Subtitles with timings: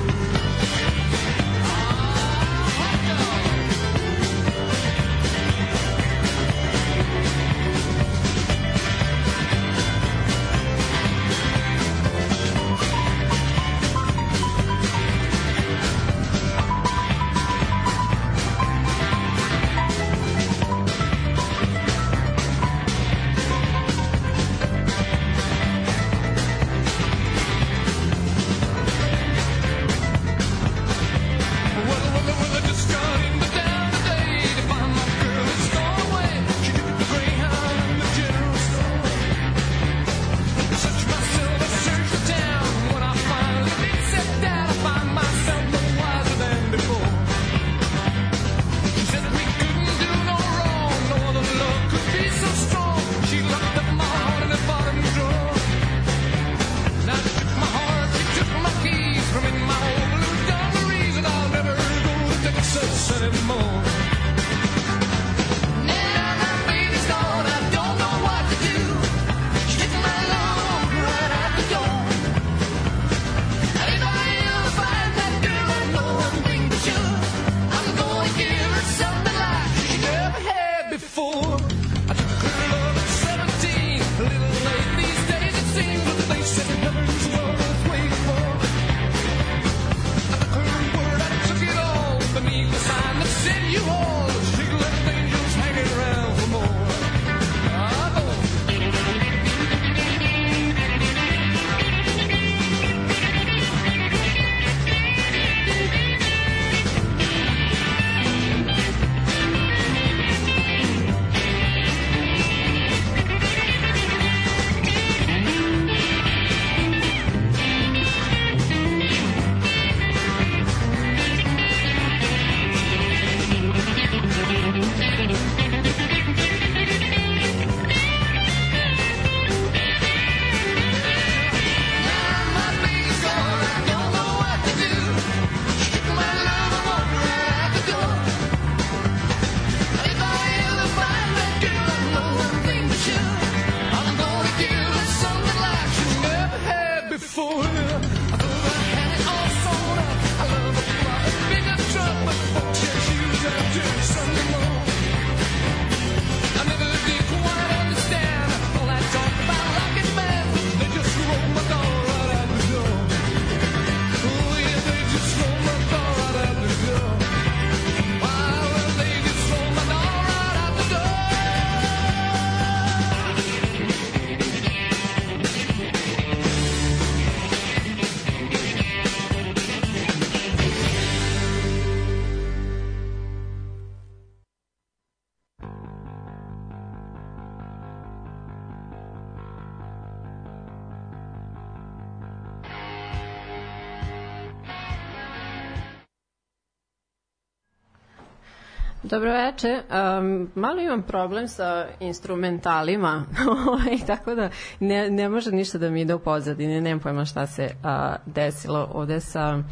[199.12, 199.82] Dobro veče.
[200.18, 203.24] Um, malo imam problem sa instrumentalima,
[203.68, 204.50] ovaj, tako da
[204.80, 206.80] ne, ne može ništa da mi ide u pozadini.
[206.80, 207.90] Nemam pojma šta se uh,
[208.26, 209.62] desilo ovde sa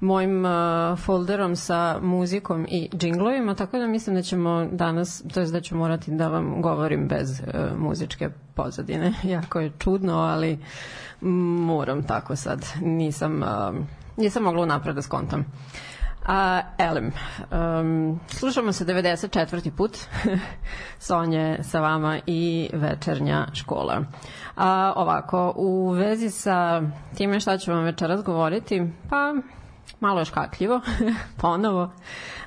[0.00, 5.46] mojim uh, folderom sa muzikom i džinglovima, tako da mislim da ćemo danas, to je
[5.46, 9.12] da ću morati da vam govorim bez uh, muzičke pozadine.
[9.34, 10.58] Jako je čudno, ali
[11.20, 12.66] moram tako sad.
[12.80, 13.76] Nisam, uh,
[14.16, 15.40] nisam mogla napred da skontam.
[15.40, 15.93] Uh,
[16.26, 17.12] A, Elem,
[17.50, 19.70] um, slušamo se 94.
[19.70, 19.98] put
[20.98, 24.04] Sonje sa vama i večernja škola.
[24.56, 26.82] A, ovako, u vezi sa
[27.16, 29.34] time šta ću vam večeras govoriti, pa
[30.00, 30.80] malo je škakljivo,
[31.40, 31.92] ponovo.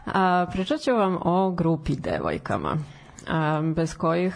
[0.05, 2.77] A, pričat ću vam o grupi devojkama
[3.75, 4.35] bez kojih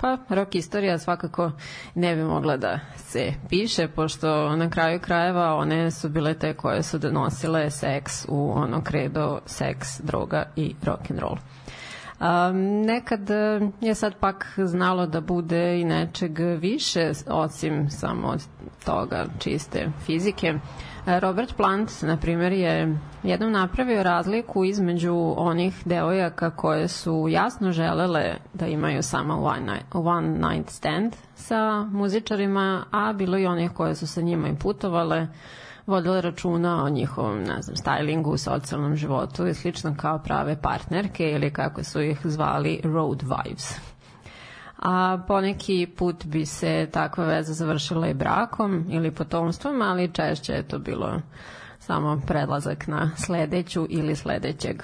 [0.00, 1.50] pa rock istorija svakako
[1.94, 6.82] ne bi mogla da se piše pošto na kraju krajeva one su bile te koje
[6.82, 11.36] su donosile seks u ono kredo seks, droga i rock and roll.
[12.86, 13.30] Nekad
[13.80, 18.42] je sad pak znalo da bude i nečeg više osim samo od
[18.84, 20.54] toga čiste fizike.
[21.06, 28.36] Robert Plant, na primjer, je jednom napravio razliku između onih devojaka koje su jasno želele
[28.54, 33.94] da imaju samo one night, one night stand sa muzičarima, a bilo i onih koje
[33.94, 35.26] su sa njima i putovale,
[35.86, 41.52] vodile računa o njihovom, ne znam, stylingu, socijalnom životu i slično kao prave partnerke ili
[41.52, 43.78] kako su ih zvali road wives.
[44.78, 50.68] a poneki put bi se takva veza završila i brakom ili potomstvom, ali češće je
[50.68, 51.20] to bilo
[51.78, 54.82] samo predlazak na sledeću ili sledećeg.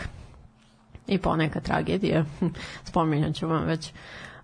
[1.06, 2.24] I poneka tragedija,
[2.88, 3.92] spominjat ću vam već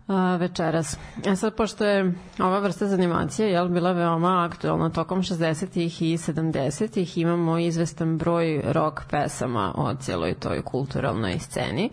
[0.07, 0.99] a, večeras.
[1.27, 5.81] E sad, pošto je ova vrsta zanimacije jel, bila veoma aktualna tokom 60.
[5.81, 7.21] i 70.
[7.21, 11.91] imamo izvestan broj rock pesama o cijeloj toj kulturalnoj sceni,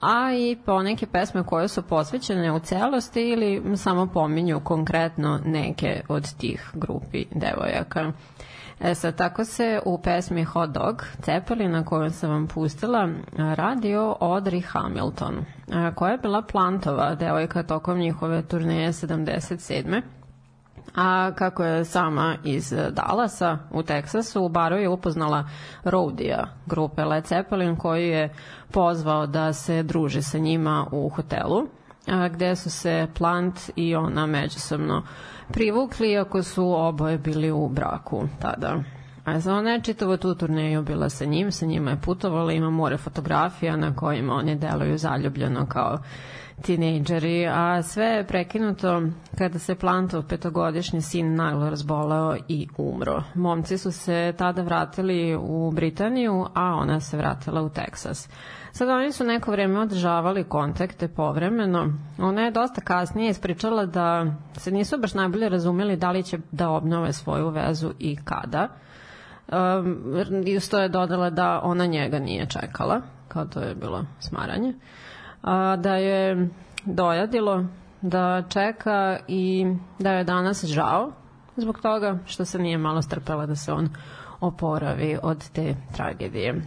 [0.00, 6.34] a i poneke pesme koje su posvećene u celosti ili samo pominju konkretno neke od
[6.36, 8.12] tih grupi devojaka.
[8.80, 13.96] E sad, tako se u pesmi Hot Dog, Cepeli, na kojoj sam vam pustila, radi
[13.96, 15.44] o Audrey Hamilton,
[15.94, 20.02] koja je bila plantova devojka tokom njihove turneje 77
[20.94, 25.48] a kako je sama iz Dallasa u Teksasu, u baru je upoznala
[25.84, 28.34] Rodija grupe Led Zeppelin koji je
[28.70, 31.66] pozvao da se druži sa njima u hotelu,
[32.28, 35.02] gde su se Plant i ona međusobno
[35.52, 38.82] privukli, iako su oboje bili u braku tada.
[39.24, 42.70] A za ona je čitavo tu turneju bila sa njim, sa njima je putovala, ima
[42.70, 45.98] more fotografija na kojima oni deluju zaljubljeno kao
[46.62, 49.02] tinejdžeri, a sve je prekinuto
[49.38, 53.22] kada se Plantov petogodišnji sin naglo razboleo i umro.
[53.34, 58.28] Momci su se tada vratili u Britaniju, a ona se vratila u Teksas.
[58.72, 61.92] Sad oni su neko vreme održavali kontakte povremeno.
[62.18, 64.26] Ona je dosta kasnije ispričala da
[64.56, 68.68] se nisu baš najbolje razumeli da li će da obnove svoju vezu i kada.
[69.52, 74.74] Um, isto je dodala da ona njega nije čekala, kao to je bilo smaranje.
[75.42, 76.48] A, da je
[76.84, 77.64] dojadilo
[78.00, 79.66] da čeka i
[79.98, 81.12] da je danas žao
[81.56, 83.88] zbog toga što se nije malo strpela da se on
[84.40, 86.50] oporavi od te tragedije.
[86.50, 86.60] E,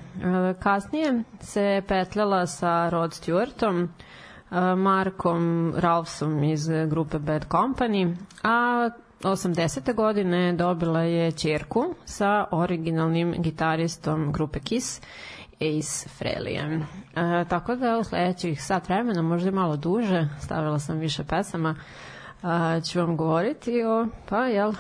[0.60, 3.88] kasnije se petljala sa Rod Stewartom,
[4.52, 8.90] e, Markom Ralphsom iz grupe Bad Company, a
[9.24, 9.94] 80.
[9.96, 15.02] godine dobila je čerku sa originalnim gitaristom grupe Kiss,
[15.56, 16.82] Ace Frehleyem.
[17.16, 21.76] E, tako da u sledećih sat vremena, možda i malo duže, stavila sam više pesama,
[22.42, 24.74] a, ću vam govoriti o, pa jel,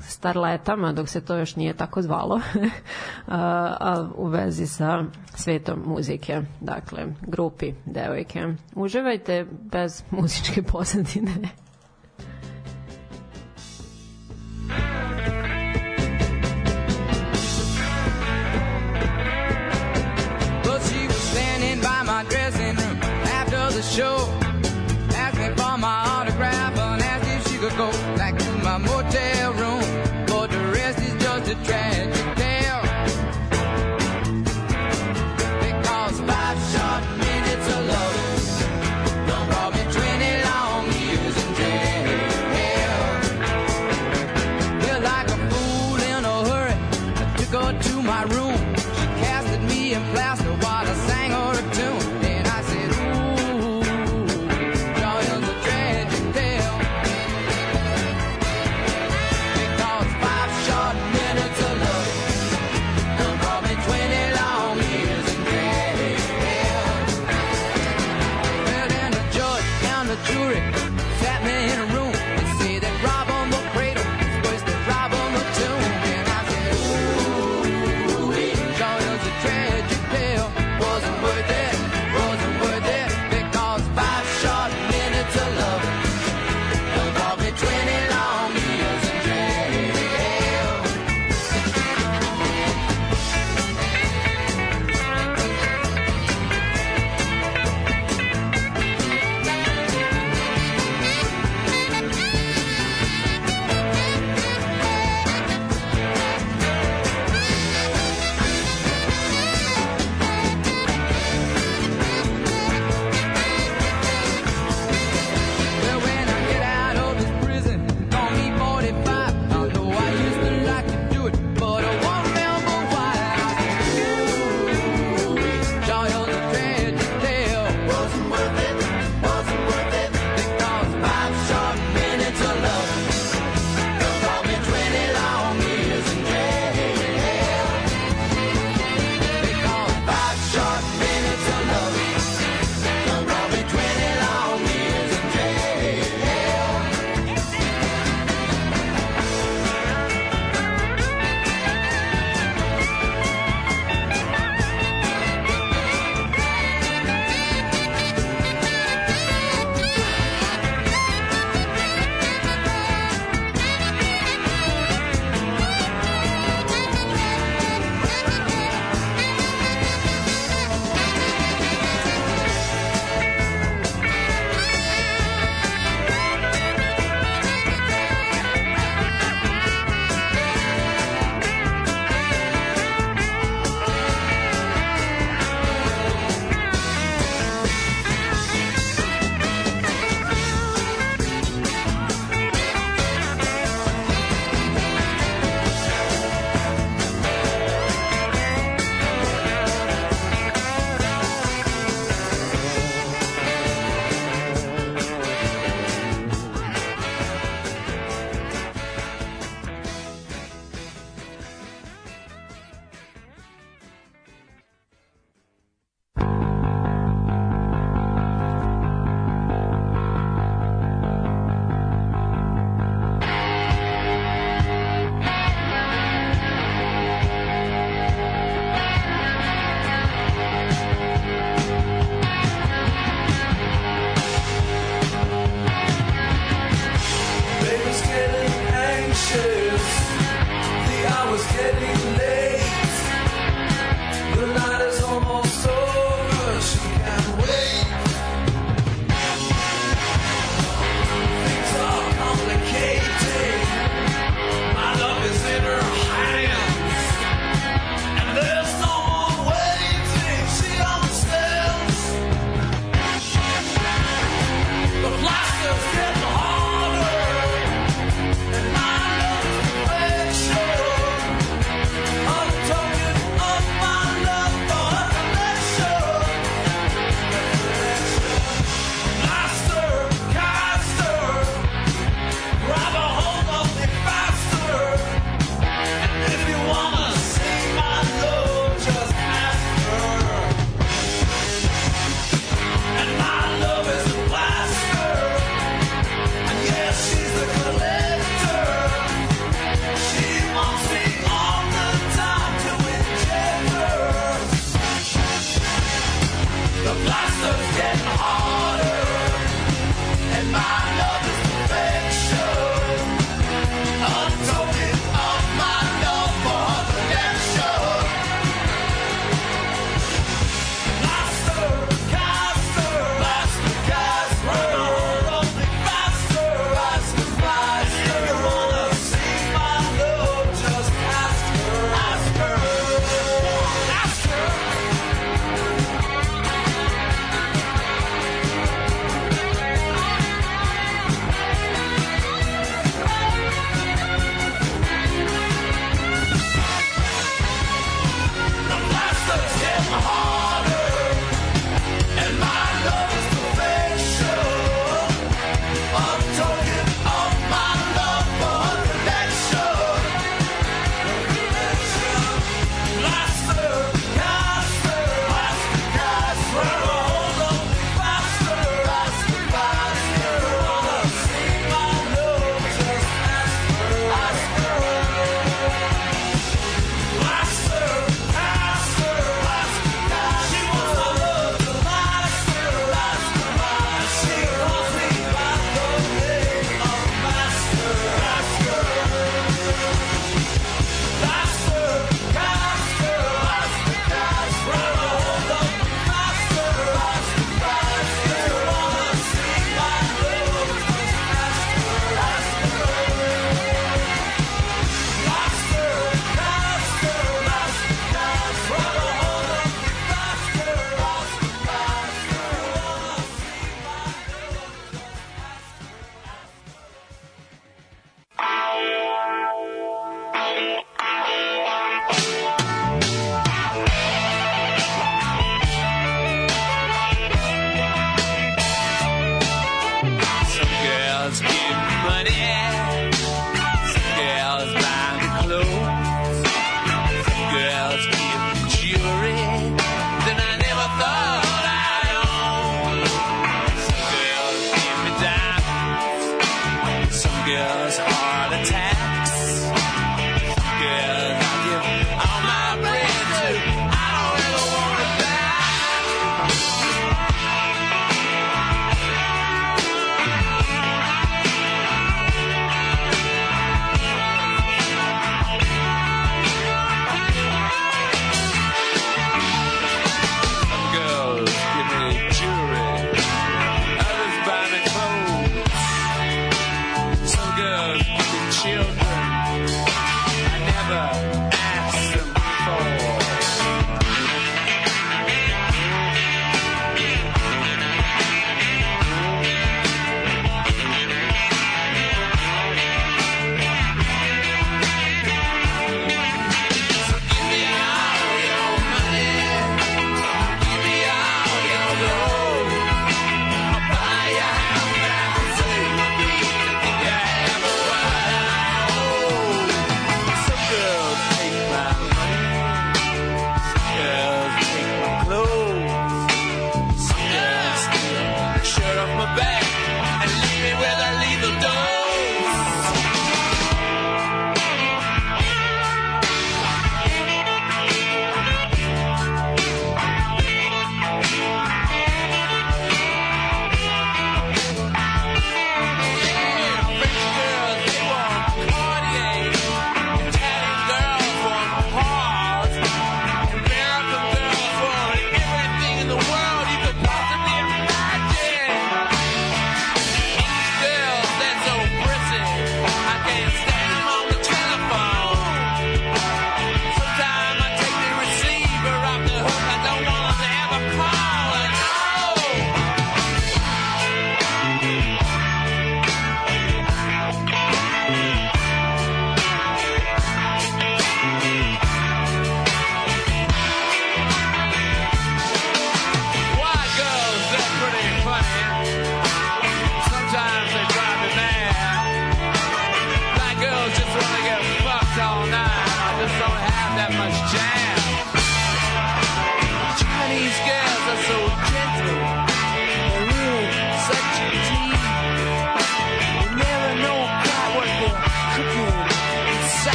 [0.00, 2.40] starletama, dok se to još nije tako zvalo,
[3.26, 5.04] a, a u vezi sa
[5.34, 8.54] svetom muzike, dakle, grupi devojke.
[8.74, 11.32] Uživajte bez muzičke pozadine.
[20.64, 20.82] But
[21.82, 22.76] by my dressing
[23.38, 24.16] after the show,
[25.14, 26.05] asking for my
[31.64, 31.95] trash.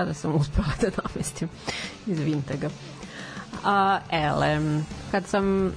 [0.00, 1.48] Izgleda da sam uspela da namestim
[2.06, 2.70] iz Vintega.
[3.64, 5.72] A, ele, kad sam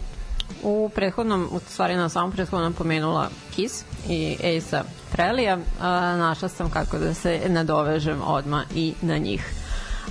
[0.63, 5.57] u prethodnom, u stvari na samom prethodnom pomenula Kiss i Ace-a Frelija,
[6.17, 9.53] našla sam kako da se nadovežem odma i na njih.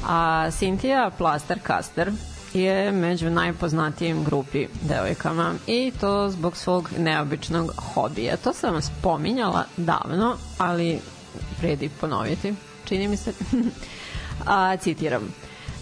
[0.06, 2.12] A Cynthia Plaster Caster
[2.54, 8.36] je među najpoznatijim grupi devojkama i to zbog svog neobičnog hobija.
[8.36, 11.00] To sam spominjala davno, ali
[11.60, 13.32] vredi ponoviti, čini mi se.
[14.46, 15.22] A, citiram.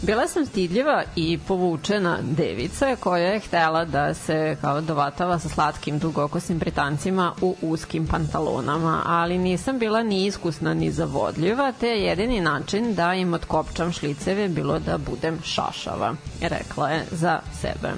[0.02, 5.98] Bila sam stidljiva i povučena devica koja je htela da se kao dovatava sa slatkim
[5.98, 12.40] dugokosim britancima u uskim pantalonama, ali nisam bila ni iskusna ni zavodljiva, te je jedini
[12.40, 17.92] način da im otkopčam šliceve bilo da budem šašava, rekla je za sebe.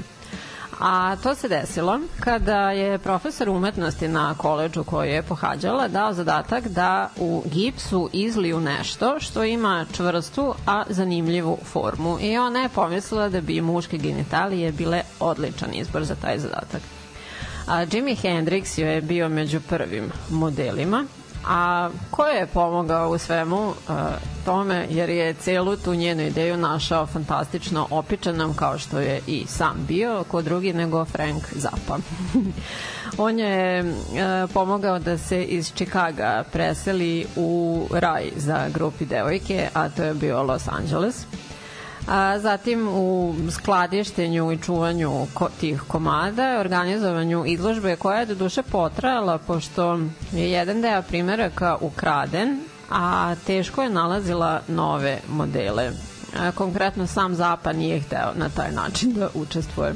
[0.84, 6.68] A to se desilo kada je profesor umetnosti na koleđu koji je pohađala dao zadatak
[6.68, 12.18] da u gipsu izliju nešto što ima čvrstu, a zanimljivu formu.
[12.20, 16.82] I ona je pomislila da bi muške genitalije bile odličan izbor za taj zadatak.
[17.66, 21.04] A Jimi Hendrix je bio među prvim modelima
[21.48, 23.74] A ko je pomogao u svemu uh,
[24.44, 29.84] tome, jer je celu tu njenu ideju našao fantastično opičanom, kao što je i sam
[29.88, 31.98] bio, ko drugi nego Frank Zappa.
[33.18, 39.88] On je uh, pomogao da se iz Čikaga preseli u raj za grupi devojke, a
[39.88, 41.26] to je bio Los Angeles
[42.08, 48.62] a zatim u skladištenju i čuvanju ko, tih komada, organizovanju izložbe koja je do duše
[48.62, 50.00] potrajala pošto
[50.32, 52.60] je jedan deo primeraka ukraden,
[52.90, 55.90] a teško je nalazila nove modele.
[56.40, 59.94] A, konkretno sam Zapad nije hteo na taj način da učestvuje.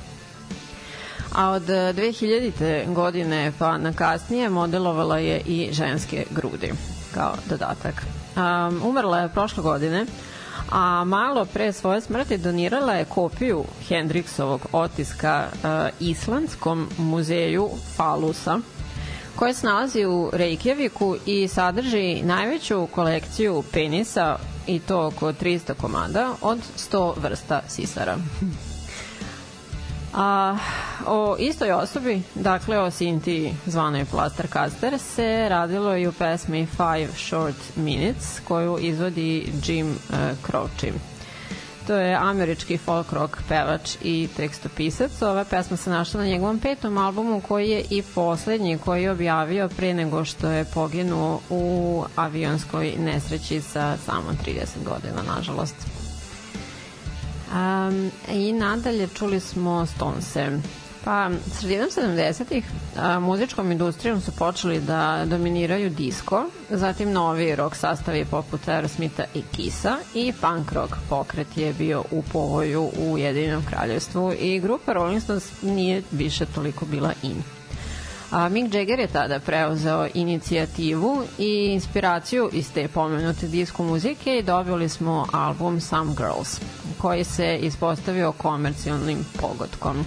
[1.35, 2.95] A od 2000.
[2.95, 6.73] godine pa na kasnije modelovala je i ženske grudi
[7.15, 7.95] kao dodatak.
[8.37, 10.07] Um, umrla je prošle godine
[10.71, 15.69] a malo pre svoje smrti donirala je kopiju Hendriksovog otiska uh,
[16.01, 18.61] Islandskom muzeju Falusa
[19.37, 26.35] koje se nalazi u Reykjaviku i sadrži najveću kolekciju penisa i to oko 300 komada
[26.43, 26.59] od
[26.93, 28.17] 100 vrsta sisara.
[30.17, 30.57] A,
[31.07, 37.09] o istoj osobi, dakle o Sinti zvanoj Plaster Caster, se radilo i u pesmi Five
[37.17, 40.93] Short Minutes koju izvodi Jim uh, Croce.
[41.87, 45.23] To je američki folk rock pevač i tekstopisac.
[45.23, 49.69] Ova pesma se našla na njegovom petom albumu koji je i poslednji koji je objavio
[49.69, 55.96] pre nego što je poginuo u avionskoj nesreći sa samo 30 godina, nažalost.
[57.53, 60.51] Um, I nadalje čuli smo Stonese.
[61.05, 62.65] Pa, sredinom 70-ih
[63.21, 69.97] muzičkom industrijom su počeli da dominiraju disco, zatim novi rock sastavi poput Aerosmitha i Kisa
[70.15, 75.63] i punk rock pokret je bio u povoju u Jedinom kraljevstvu i grupa Rolling Stones
[75.63, 77.56] nije više toliko bila in.
[78.37, 84.43] A Mick Jagger je tada preuzeo inicijativu i inspiraciju iz te pomenute disko muzike i
[84.43, 86.61] dobili smo album Some Girls,
[86.99, 90.05] koji se ispostavio komercijalnim pogodkom.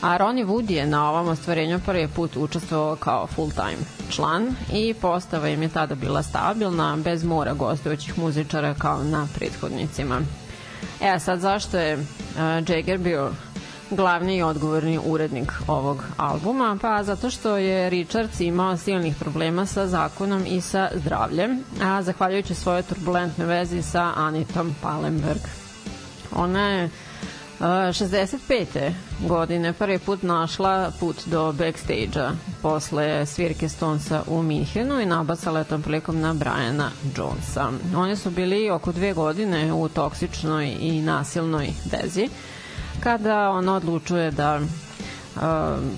[0.00, 3.78] A Ronnie Wood je na ovom ostvarenju prvi put učestvovao kao full-time
[4.10, 10.20] član i postava im je tada bila stabilna, bez mora gostujućih muzičara kao na prethodnicima.
[11.00, 12.04] E, sad zašto je uh,
[12.68, 13.30] Jagger bio
[13.90, 16.78] glavni i odgovorni urednik ovog albuma?
[16.82, 22.54] Pa zato što je Richards imao silnih problema sa zakonom i sa zdravljem, a zahvaljujući
[22.54, 25.40] svojoj turbulentnoj vezi sa Anitom Palenberg.
[26.36, 26.90] Ona je
[27.60, 28.92] 65.
[29.28, 35.64] godine prvi put našla put do backstage-a posle svirke Stonesa u Minhenu i nabasala je
[35.64, 37.70] tom prilikom na Briana Jonesa.
[37.96, 42.28] Oni su bili oko dve godine u toksičnoj i nasilnoj vezi
[43.04, 45.42] kada ona odlučuje da uh,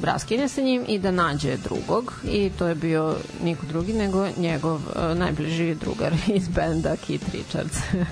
[0.03, 4.75] raskine sa njim i da nađe drugog i to je bio niko drugi nego njegov
[4.75, 7.77] uh, najbliži drugar iz benda Keith Richards.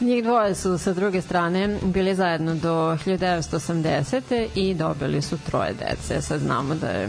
[0.00, 4.46] Njih dvoje su sa druge strane bili zajedno do 1980.
[4.54, 6.22] i dobili su troje dece.
[6.22, 7.08] Sad znamo da je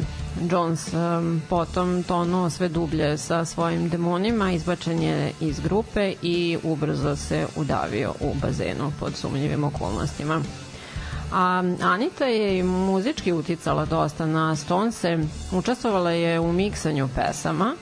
[0.52, 7.16] Jones um, potom tonuo sve dublje sa svojim demonima, izbačen je iz grupe i ubrzo
[7.16, 10.42] se udavio u bazenu pod sumnjivim okolnostima.
[11.32, 15.18] A Anita je muzički uticala dosta na Stonese,
[15.52, 17.76] učestvovala je u miksanju pesama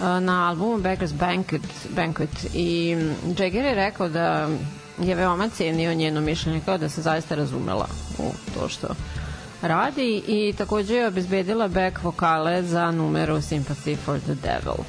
[0.00, 1.62] na albumu Beggars Banquet,
[1.96, 2.96] Banquet i
[3.38, 4.48] Jagger je rekao da
[4.98, 7.86] je veoma cenio njeno mišljenje kao da se zaista razumela
[8.18, 8.88] u to što
[9.62, 14.84] radi i takođe je obezbedila back vokale za numeru Sympathy for the Devil.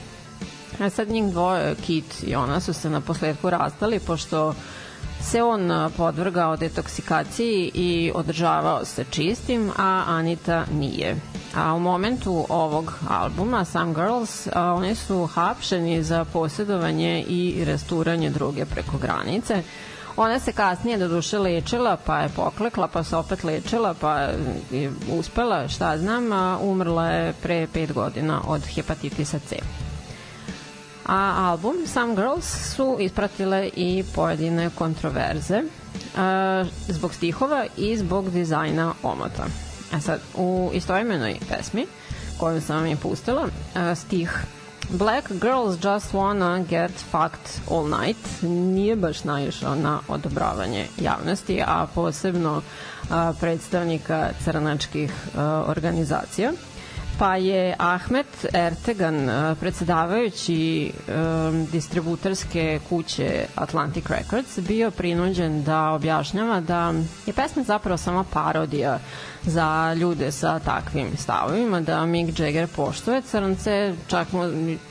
[0.79, 4.53] A sad njih dvoje, Kit i ona su se na posledku rastali, pošto
[5.21, 11.15] se on podvrgao detoksikaciji i održavao se čistim, a Anita nije.
[11.55, 18.29] A u momentu ovog albuma, Some Girls, a, oni su hapšeni za posjedovanje i resturanje
[18.29, 19.63] druge preko granice.
[20.17, 24.19] Ona se kasnije do duše lečila, pa je poklekla, pa se opet lečila, pa
[24.71, 29.55] je uspela, šta znam, a umrla je pre pet godina od hepatitisa C.
[31.10, 32.45] A album Some Girls
[32.76, 35.62] su ispratile i pojedine kontroverze
[36.17, 39.45] a, zbog stihova i zbog dizajna omota.
[39.93, 41.86] A sad, u istoimenoj pesmi
[42.39, 44.45] koju sam vam je pustila, a, stih
[44.89, 51.88] Black girls just wanna get fucked all night nije baš naišao na odobravanje javnosti, a
[51.95, 52.62] posebno
[53.10, 56.52] a, predstavnika crnačkih a, organizacija
[57.19, 59.29] pa je Ahmet Ertegan,
[59.60, 60.91] predsedavajući
[61.71, 66.93] distributorske kuće Atlantic Records, bio prinuđen da objašnjava da
[67.25, 68.99] je pesma zapravo samo parodija
[69.43, 74.43] za ljude sa takvim stavovima, da Mick Jagger poštuje crnce, čak mu,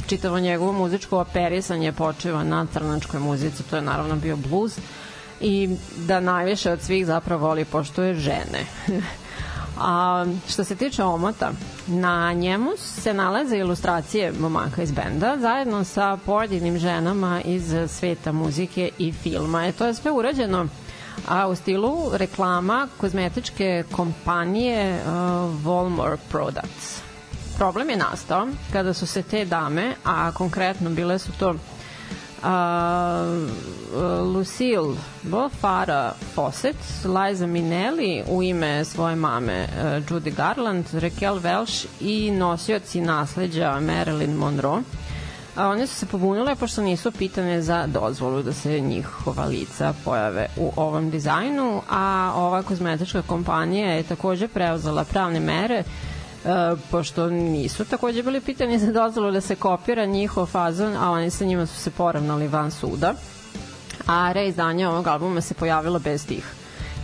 [0.06, 4.78] čitavo njegovo muzičko operisanje počeva na crnačkoj muzici, to je naravno bio blues,
[5.40, 8.64] i da najviše od svih zapravo voli poštuje žene.
[9.80, 11.50] A što se tiče omota,
[11.86, 18.90] na njemu se nalaze ilustracije momaka iz benda zajedno sa pojedinim ženama iz sveta muzike
[18.98, 19.66] i filma.
[19.66, 20.68] E, to je sve urađeno
[21.26, 25.10] a u stilu reklama kozmetičke kompanije uh,
[25.64, 27.00] Volmore Products.
[27.56, 31.54] Problem je nastao kada su se te dame, a konkretno bile su to
[32.42, 32.48] uh,
[34.34, 42.30] Lucille Bofara Fawcett, Liza Minnelli u ime svoje mame uh, Judy Garland, Raquel Welch i
[42.30, 44.82] nosioci nasleđa Marilyn Monroe.
[45.56, 50.46] A one su se pobunile pošto nisu pitane za dozvolu da se njihova lica pojave
[50.56, 55.84] u ovom dizajnu, a ova kozmetička kompanija je takođe preuzela pravne mere E,
[56.90, 61.44] pošto nisu takođe bili pitani za dozvolu da se kopira njihov fazon, a oni sa
[61.44, 63.14] njima su se poravnali van suda.
[64.06, 66.44] A reizdanje ovog albuma se pojavilo bez tih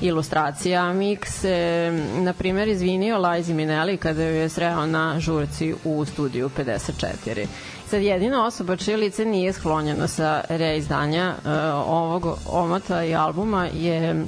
[0.01, 0.83] ilustracija.
[0.83, 7.47] Mix se, na primjer, izvinio Liza Minelli kada je sreo na žurci u studiju 54.
[7.89, 11.51] Sad jedina osoba čije lice nije sklonjeno sa reizdanja uh,
[11.89, 14.27] ovog omota i albuma je uh,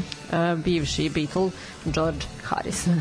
[0.64, 1.50] bivši Beatle
[1.84, 3.00] George Harrison.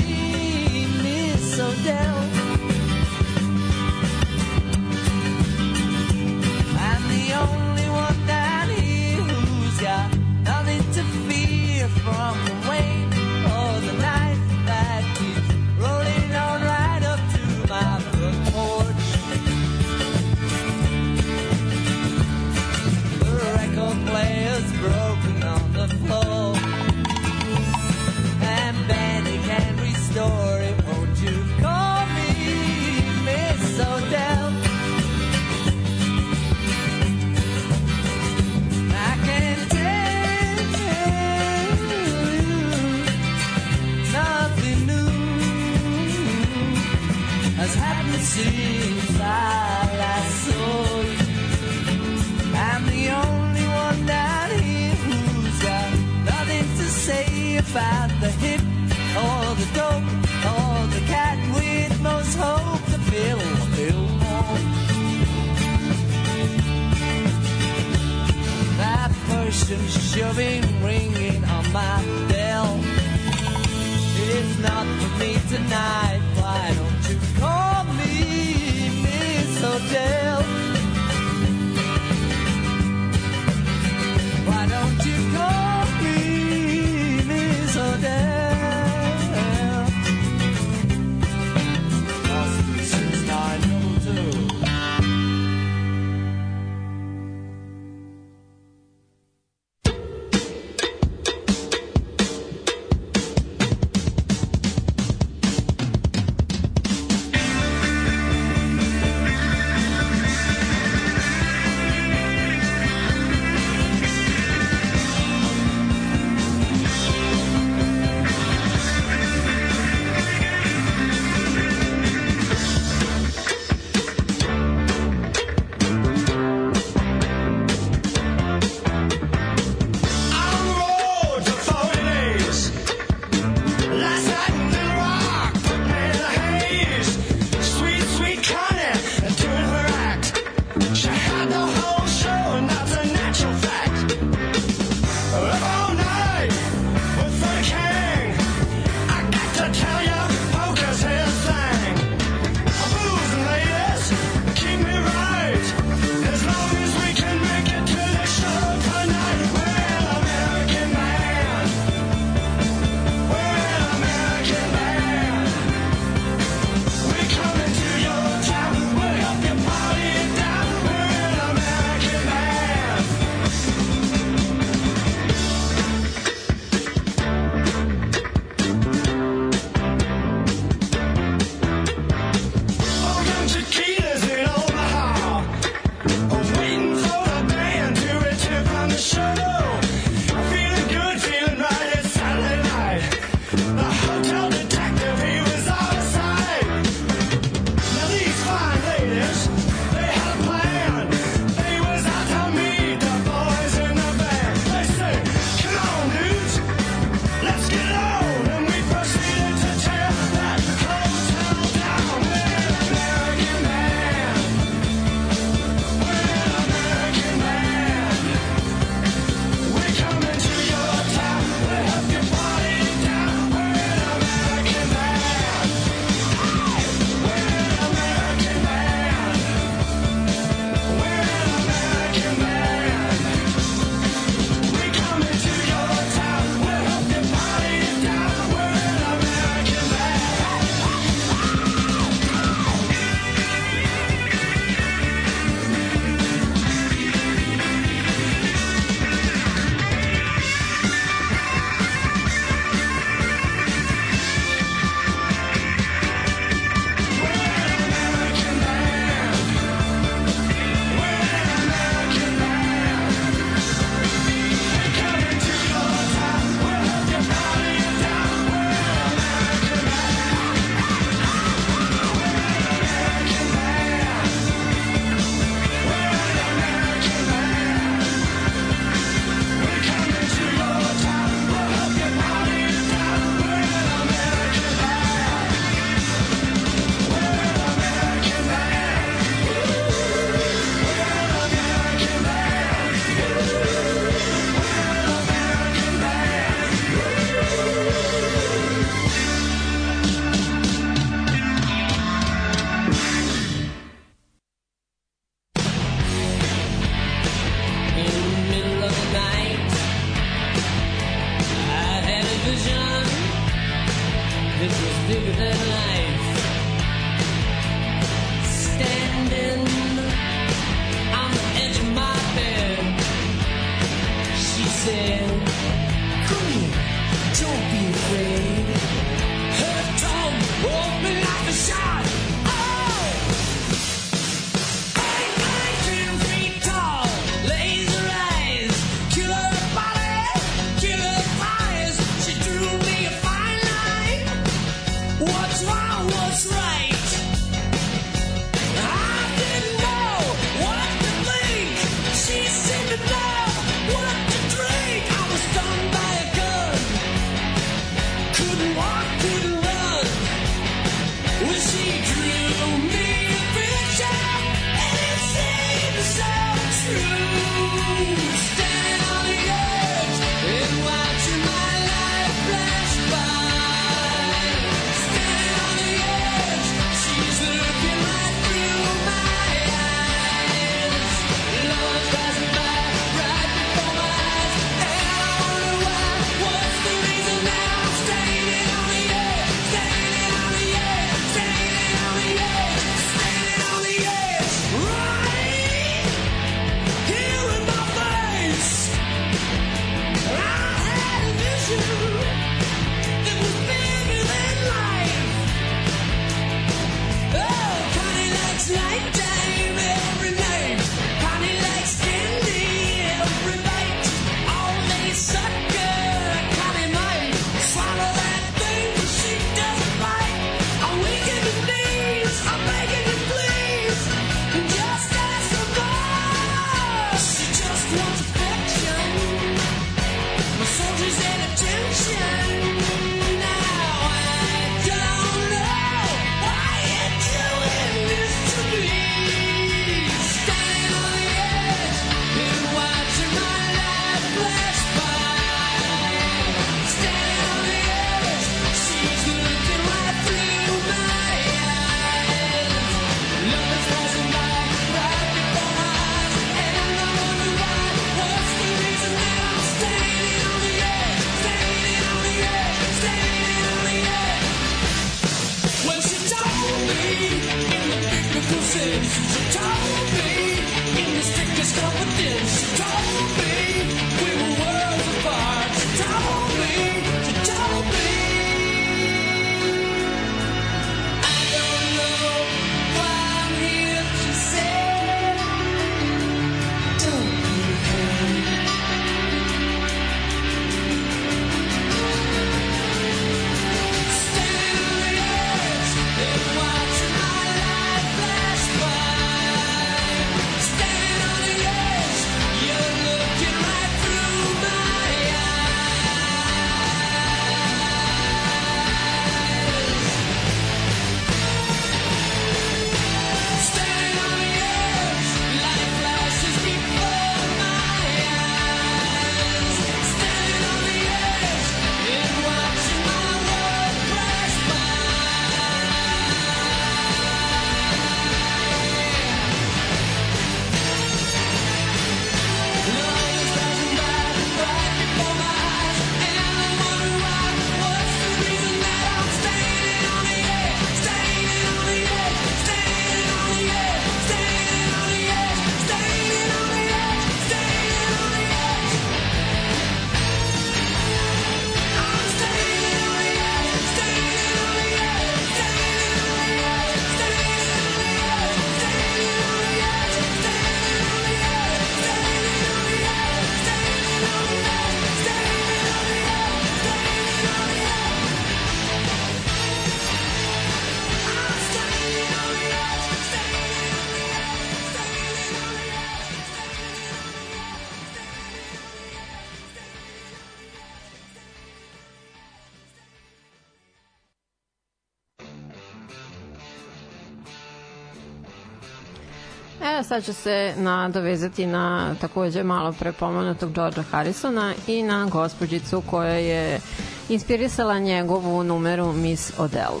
[590.04, 596.80] Sad ću se nadovezati na takođe malo prepomenutog Georgea Harrisona i na gospođicu koja je
[597.28, 600.00] inspirisala njegovu numeru Miss Odell.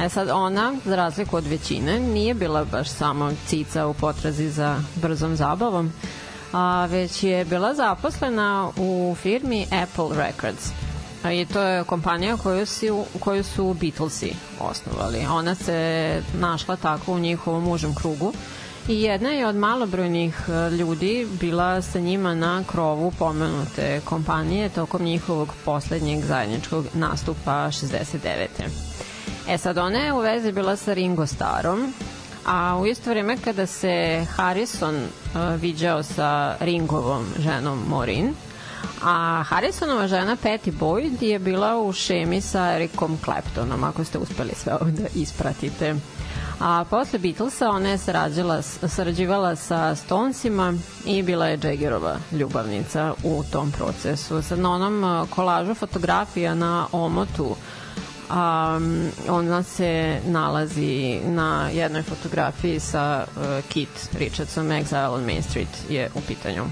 [0.00, 4.78] E sad ona, za razliku od većine, nije bila baš samo cica u potrazi za
[4.94, 5.92] brzom zabavom,
[6.52, 10.70] a već je bila zaposlena u firmi Apple Records.
[11.32, 12.90] I to je kompanija koju, si,
[13.20, 15.26] koju su Beatlesi osnovali.
[15.30, 18.32] Ona se našla tako u njihovom užem krugu
[18.88, 25.02] i jedna je od malobrojnih e, ljudi bila sa njima na krovu pomenute kompanije tokom
[25.02, 28.46] njihovog poslednjeg zajedničkog nastupa 69.
[29.48, 31.94] E sad, ona je u vezi bila sa Ringo Starom,
[32.46, 38.34] a u isto vreme kada se Harrison uh, viđao sa Ringovom ženom Maureen,
[39.02, 44.52] a Harrisonova žena Patty Boyd je bila u šemi sa Ericom Claptonom, ako ste uspeli
[44.54, 45.94] sve ovo da ispratite.
[46.64, 50.74] A posle Beatlesa ona je sarađivala, sarađivala sa Stonesima
[51.06, 54.42] i bila je Jaggerova ljubavnica u tom procesu.
[54.42, 57.56] Sad na onom uh, kolažu fotografija na omotu
[58.30, 65.84] um, ona se nalazi na jednoj fotografiji sa uh, Kit Richardson, Exile on Main Street
[65.90, 66.64] je u pitanju.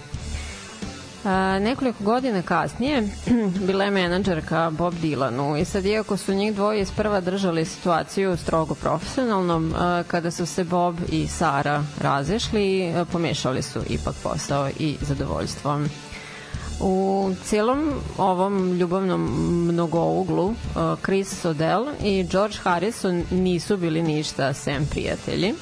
[1.25, 3.09] A, nekoliko godina kasnije
[3.67, 8.75] bila je menadžerka Bob Dylanu i sad iako su njih dvoje isprva držali situaciju strogo
[8.75, 14.97] profesionalnom, a, kada su se Bob i Sara razešli, a, pomešali su ipak posao i
[15.01, 15.81] zadovoljstvo.
[16.83, 19.21] U celom ovom ljubavnom
[19.69, 20.55] mnogouglu
[21.05, 25.55] Chris Odell i George Harrison nisu bili ništa sem prijatelji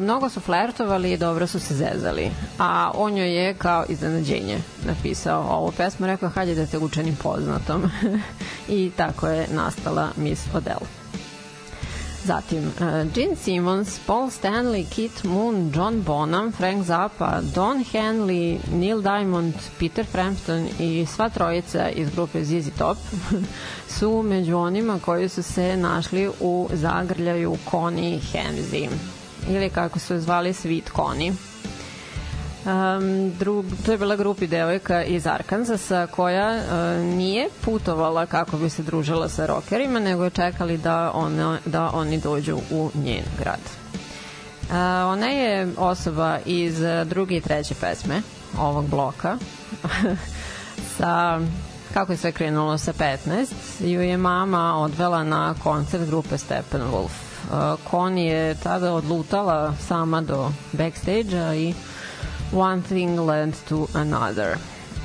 [0.00, 2.30] mnogo su flertovali i dobro su se zezali.
[2.58, 7.90] A on joj je kao iznenađenje napisao ovu pesmu, rekao hajde da te učenim poznatom.
[8.68, 10.80] I tako je nastala Miss Odell.
[12.24, 19.02] Zatim, uh, Gene Simmons, Paul Stanley, Kit Moon, John Bonham, Frank Zappa, Don Henley, Neil
[19.02, 22.98] Diamond, Peter Frampton i sva trojica iz grupe ZZ Top
[23.98, 28.88] su među onima koji su se našli u zagrljaju Connie Hamzy
[29.48, 31.32] ili kako su zvali Sweet Connie.
[32.64, 38.70] Um, drug, to je bila grupi devojka iz Arkansasa koja uh, nije putovala kako bi
[38.70, 43.60] se družila sa rokerima, nego je čekali da, one, da oni dođu u njen grad.
[44.62, 44.76] Uh,
[45.12, 48.22] ona je osoba iz druge i treće pesme
[48.58, 49.38] ovog bloka
[50.96, 51.40] sa
[51.94, 53.46] kako je sve krenulo sa 15
[53.80, 57.31] ju je mama odvela na koncert grupe Steppenwolf
[57.90, 61.74] Connie je tada odlutala sama do backstage-a i
[62.52, 64.56] one thing led to another.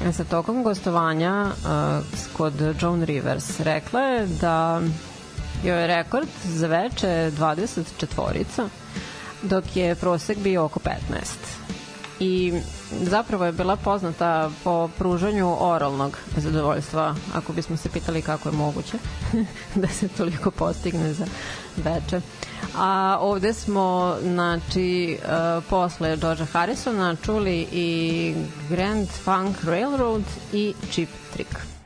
[0.06, 2.04] E, sa tokom gostovanja uh,
[2.38, 4.82] kod Joan Rivers rekla je da
[5.64, 8.68] joj je rekord za veče 24
[9.41, 11.26] dok je prosek bio oko 15
[12.20, 12.53] i
[13.01, 18.97] zapravo je bila poznata po pružanju oralnog zadovoljstva, ako bismo se pitali kako je moguće
[19.82, 21.26] da se toliko postigne za
[21.78, 22.22] veče.
[22.78, 28.34] A ovde smo, znači, uh, posle Georgea Harrisona čuli i
[28.70, 31.77] Grand Funk Railroad i Chip Trick.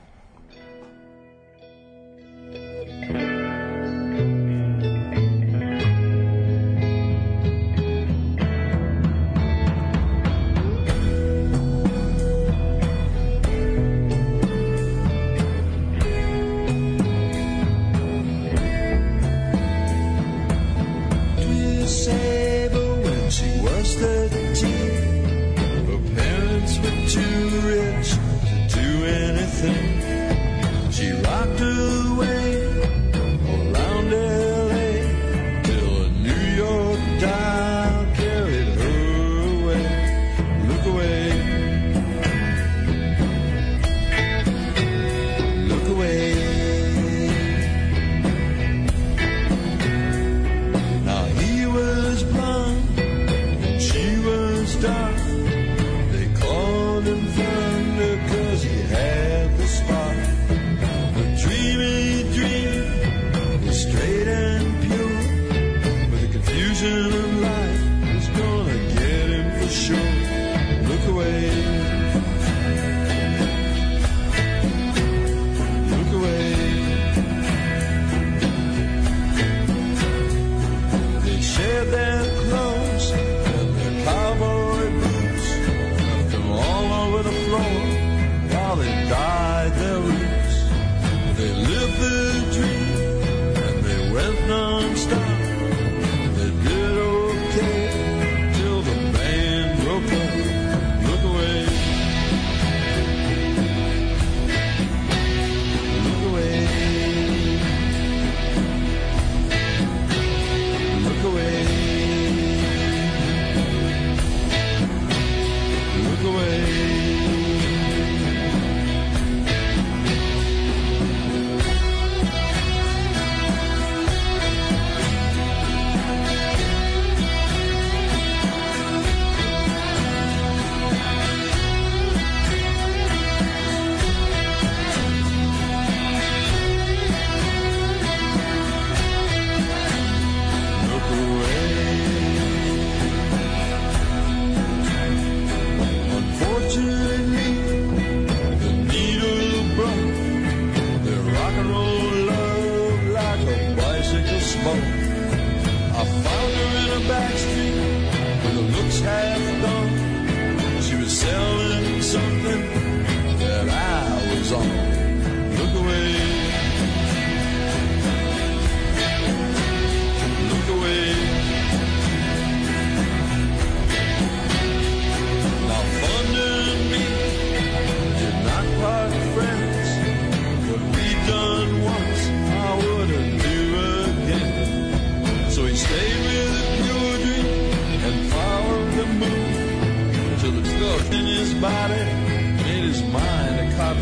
[191.13, 193.59] in his body and his mind.
[193.59, 193.95] I caught.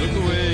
[0.00, 0.48] Look away.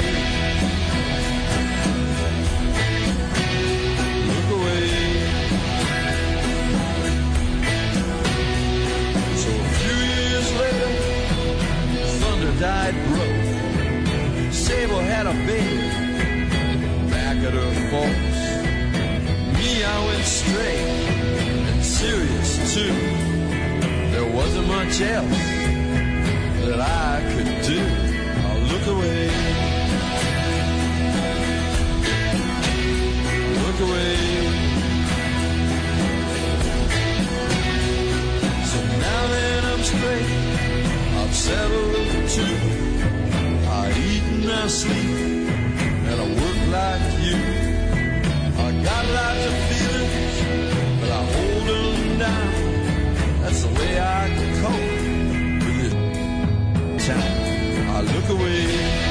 [4.29, 4.85] Look away.
[9.43, 10.91] So a few years later,
[12.21, 14.53] Thunder died broke.
[14.53, 15.89] Sable had a baby
[17.11, 18.39] back at her folks.
[19.59, 20.89] Me, I went straight
[21.69, 23.08] and serious too
[24.89, 25.39] much else
[26.65, 27.81] that I could do.
[28.47, 29.27] I'll look away.
[33.65, 34.17] Look away.
[38.71, 40.31] So now that I'm straight,
[41.21, 42.57] I've settled too.
[43.69, 45.51] I eat and I sleep,
[46.09, 47.41] and I work like you.
[48.57, 49.88] I got a lot to feel.
[58.31, 59.08] away.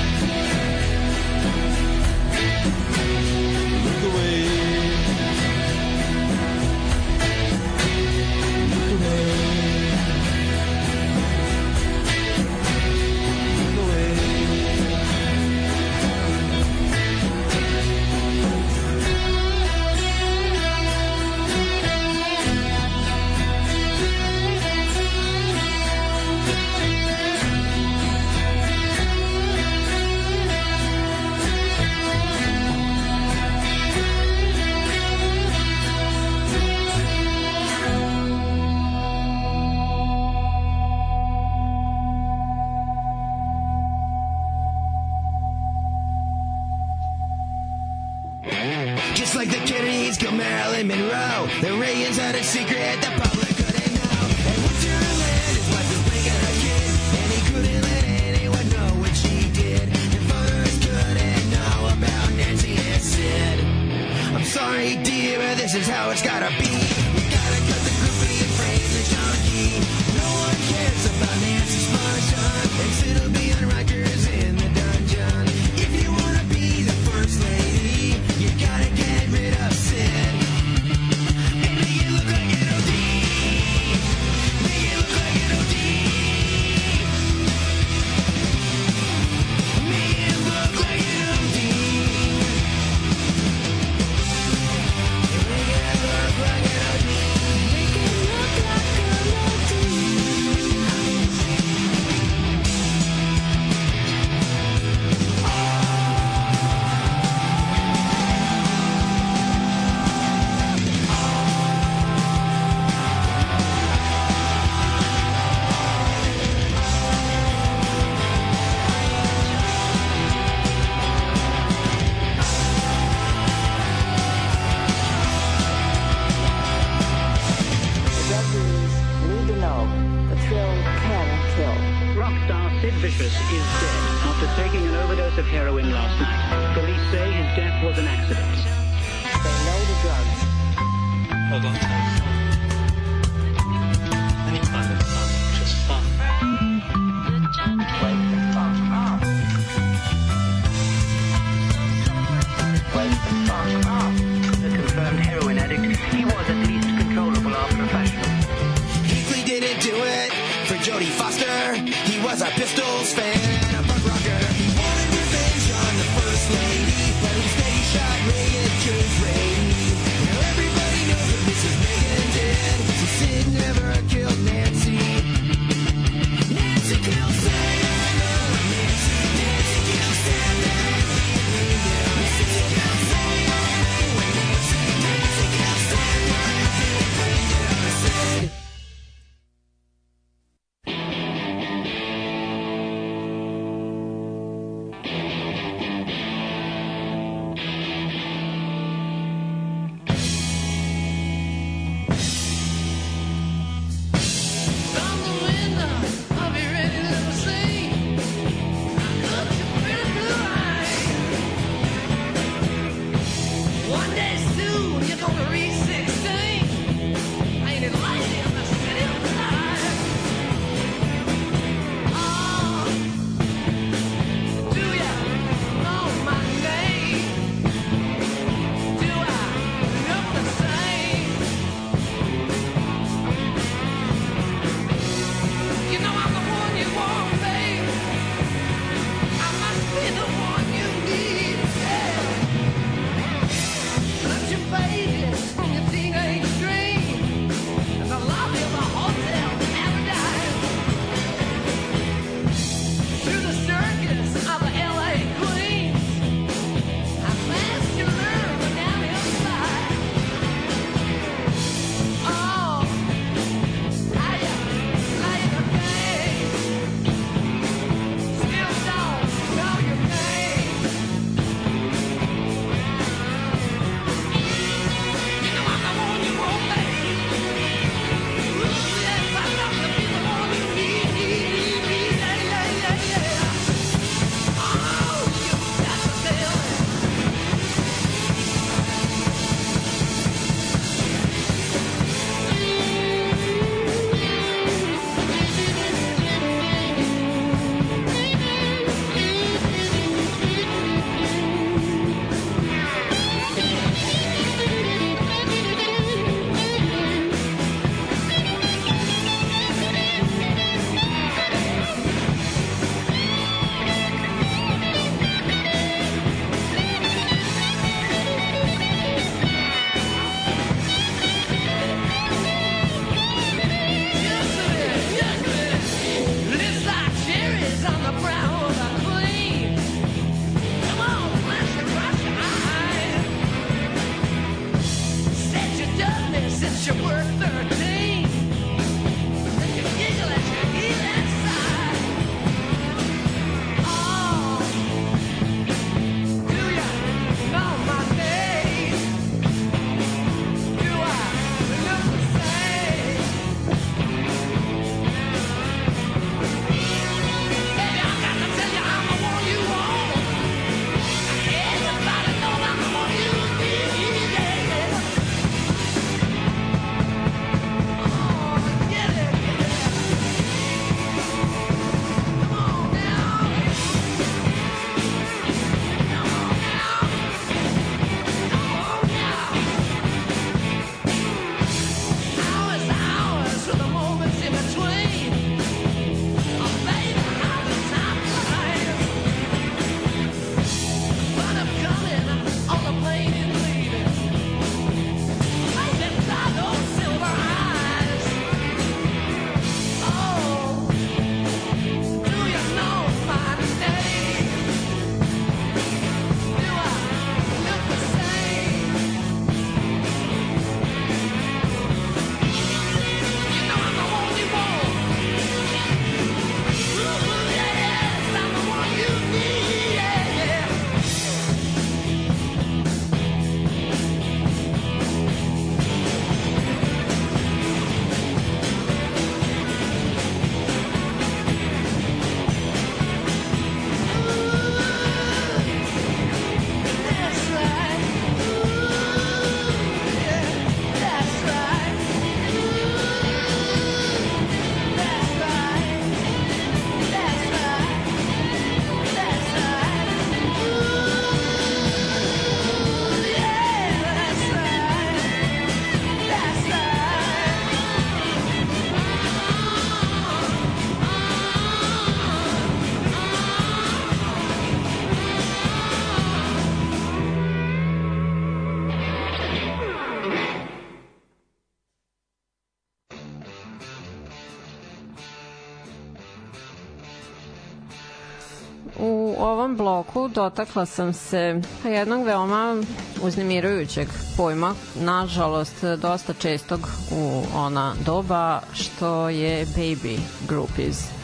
[479.77, 482.83] Bloku dotakla sam se jednog veoma
[483.21, 484.07] uznemirujućeg
[484.37, 486.79] pojma, nažalost dosta čestog
[487.11, 490.17] u ona doba, što je baby
[490.47, 491.17] groupies.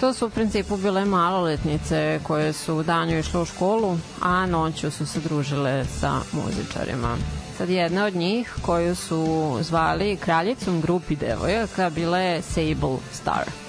[0.00, 5.06] To su u principu bile maloletnice koje su danju išle u školu, a noću su
[5.06, 7.16] se družile sa muzičarima.
[7.58, 13.61] Sad jedna od njih koju su zvali kraljicom grupi devojaka bila je Sable Star.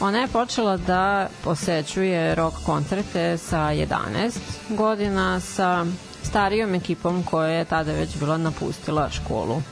[0.00, 4.38] Ona je počela da posećuje rock koncerte sa 11
[4.68, 5.86] godina sa
[6.22, 9.62] starijom ekipom koja je tada već bila napustila školu.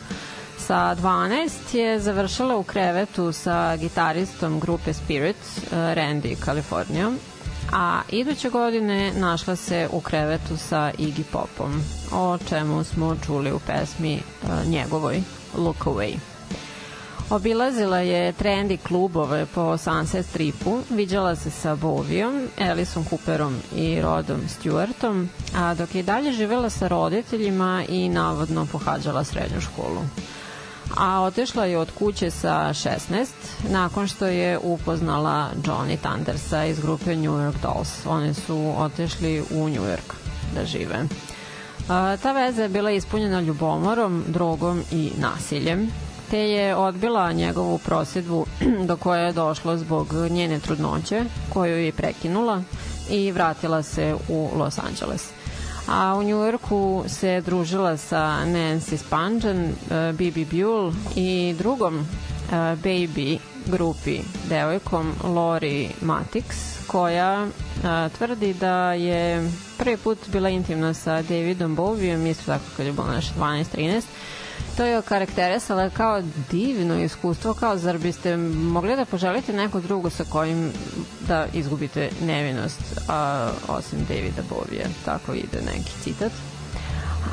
[0.59, 7.19] Sa 12 je završila u krevetu sa gitaristom grupe Spirit, eh, Randy Kalifornijom,
[7.73, 13.59] a iduće godine našla se u krevetu sa Iggy Popom, o čemu smo čuli u
[13.59, 15.23] pesmi uh, njegovoj
[15.57, 16.34] Look Away.
[17.31, 24.41] Obilazila je trendi klubove po Sunset Stripu, viđala se sa Bovijom, Alison Cooperom i Rodom
[24.49, 30.01] Stewartom, a dok je dalje živela sa roditeljima i navodno pohađala srednju školu
[30.97, 33.27] a otešla je od kuće sa 16
[33.71, 38.07] nakon što je upoznala Johnny Thundersa iz grupe New York Dolls.
[38.07, 40.15] Oni su otešli u New York
[40.55, 41.05] da žive.
[41.89, 45.91] A, ta veza je bila ispunjena ljubomorom, drogom i nasiljem,
[46.31, 48.47] te je odbila njegovu prosjedbu
[48.89, 52.63] do koje je došlo zbog njene trudnoće, koju je prekinula
[53.11, 55.31] i vratila se u Los Angeles.
[55.89, 59.73] A u Njujorku se družila sa Nancy Spungen,
[60.13, 62.05] Bibi uh, Buell i drugom uh,
[62.55, 64.19] baby grupi
[64.49, 66.45] devojkom Lori Matix
[66.87, 67.47] koja
[67.85, 72.87] a, uh, tvrdi da je prvi put bila intimna sa Davidom Bovijem, isto tako kad
[72.87, 74.03] je bilo naše 12-13
[74.77, 80.25] to je karakterisala kao divno iskustvo, kao zar biste mogli da poželite neko drugo sa
[80.25, 80.73] kojim
[81.29, 86.33] da izgubite nevinost, a, osim Davida Bovija, tako ide neki citat.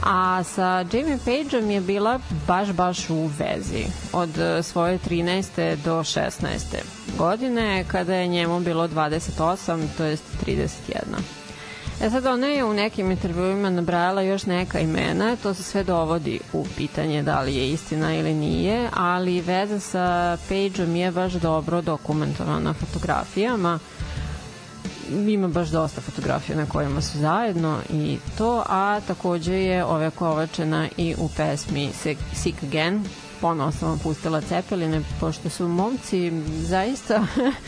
[0.04, 5.76] A sa Jamie Pageom je bila baš, baš u vezi od e, svoje 13.
[5.76, 6.60] do 16.
[7.18, 11.41] godine, kada je njemu bilo 28, to jest 31.
[12.04, 16.40] E sad ona je u nekim intervjuima nabrajala još neka imena, to se sve dovodi
[16.54, 21.82] u pitanje da li je istina ili nije, ali veza sa Pageom je baš dobro
[21.82, 23.80] dokumentovana fotografijama.
[25.10, 30.88] Ima baš dosta fotografija na kojima su zajedno i to, a takođe je ove kovačena
[30.98, 31.90] i u pesmi
[32.34, 33.04] Sick Again
[33.42, 37.26] vam pustila Cepeline, pošto su momci zaista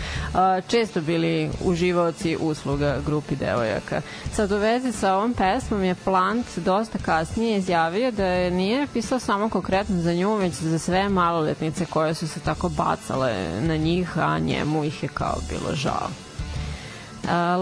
[0.71, 4.01] često bili uživaoci usluga grupi devojaka.
[4.33, 9.19] Sad u vezi sa ovom pesmom je Plant dosta kasnije izjavio da je nije pisao
[9.19, 14.17] samo konkretno za nju, već za sve maloletnice koje su se tako bacale na njih,
[14.17, 16.22] a njemu ih je kao bilo žao.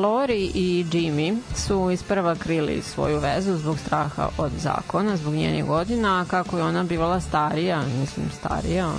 [0.02, 6.26] Lori i Jimmy su isprva krili svoju vezu zbog straha od zakona, zbog njenih godina,
[6.30, 8.92] kako je ona bivala starija, mislim starija,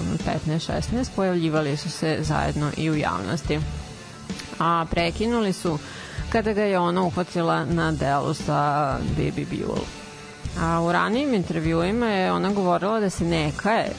[0.47, 0.81] 15-16,
[1.17, 3.61] pojavljivali su se zajedno i u javnosti.
[4.59, 5.79] A prekinuli su
[6.33, 9.85] kada ga je ona uhvatila na delu sa Baby Buell.
[10.61, 13.93] A u ranijim intervjuima je ona govorila da se ne kaje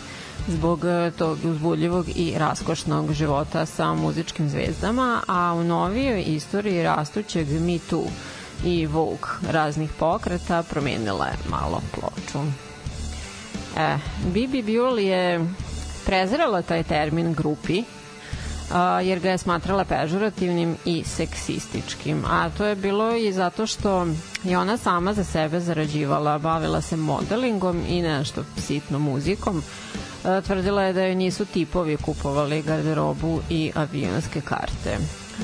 [0.48, 7.48] zbog e, tog uzbudljivog i raskošnog života sa muzičkim zvezdama, a u novijoj istoriji rastućeg
[7.62, 8.04] Me Too
[8.66, 12.48] i Vogue raznih pokreta promenila je malo ploču.
[13.78, 13.98] E,
[14.34, 15.48] Bibi Buell je
[16.06, 17.84] prezirala taj termin grupi,
[18.74, 22.24] a, jer ga je smatrala pežurativnim i seksističkim.
[22.30, 24.08] A to je bilo i zato što
[24.44, 29.64] je ona sama za sebe zarađivala, bavila se modelingom i nešto sitno muzikom,
[30.26, 34.98] E, tvrdila je da joj nisu tipovi kupovali garderobu i avionske karte.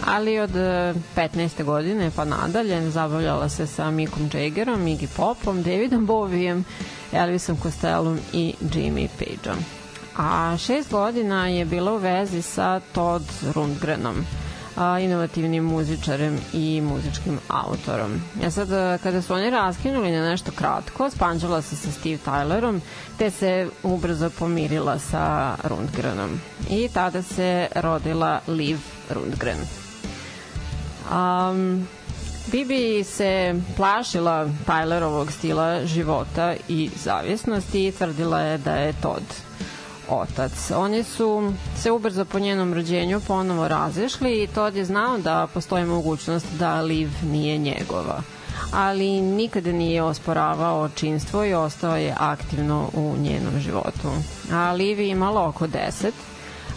[0.06, 1.62] Ali od 15.
[1.62, 6.66] E, godine pa nadalje zabavljala se sa Mikom Jaggerom, Iggy Popom, Davidom Bovijem,
[7.12, 9.79] Elvisom Costellom i Jimmy Pageom.
[10.22, 13.24] A šest godina je bila u vezi sa Todd
[13.56, 14.26] Rundgrenom,
[15.02, 18.22] inovativnim muzičarem i muzičkim autorom.
[18.44, 18.68] Ja sad,
[19.04, 22.80] kada su oni raskinuli na nešto kratko, spanđala se sa Steve Tylerom,
[23.18, 26.42] te se ubrzo pomirila sa Rundgrenom.
[26.70, 28.78] I tada se rodila Liv
[29.10, 29.60] Rundgren.
[31.12, 31.88] Um,
[32.52, 39.24] Bibi se plašila Tylerovog stila života i zavisnosti i tvrdila je da je Todd
[40.10, 40.72] otac.
[40.76, 45.86] Oni su se ubrzo po njenom rođenju ponovo razišli i Todd je znao da postoji
[45.86, 48.22] mogućnost da Liv nije njegova
[48.72, 54.10] ali nikada nije osporavao očinstvo i ostao je aktivno u njenom životu.
[54.52, 56.12] A Liv je imala oko 10,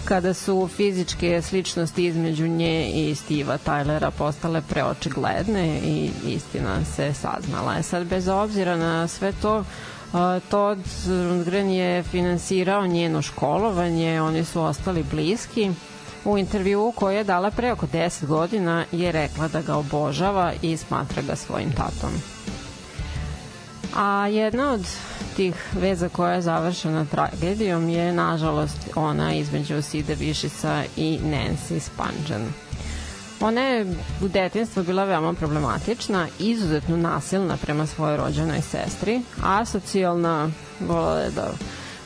[0.05, 7.77] kada su fizičke sličnosti između nje i Stiva Tylera postale preočigledne i istina se saznala.
[7.79, 9.65] E sad, bez obzira na sve to,
[10.49, 15.71] Todd Rundgren je finansirao njeno školovanje, oni su ostali bliski.
[16.25, 20.77] U intervju koji je dala pre oko 10 godina je rekla da ga obožava i
[20.77, 22.11] smatra ga svojim tatom.
[23.97, 24.87] A jedna od
[25.37, 32.49] tih veza koja je završena tragedijom je nažalost ona između Sida Višisa i Nancy Spanjan.
[33.43, 33.87] Ona je
[34.23, 41.31] u detinstvu bila veoma problematična, izuzetno nasilna prema svojoj rođenoj sestri, a socijalna volala je
[41.31, 41.49] da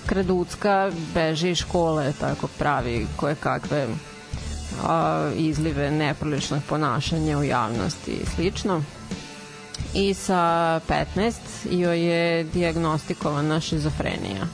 [0.07, 0.77] kraducka,
[1.15, 3.87] beži iz škole, tako pravi koje kakve
[4.85, 8.83] a, izlive nepriličnog ponašanja u javnosti i slično.
[9.95, 10.41] I sa
[11.17, 11.33] 15
[11.71, 14.47] joj je diagnostikovana šizofrenija.